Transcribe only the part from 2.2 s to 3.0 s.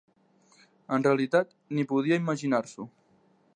imaginar-s'ho.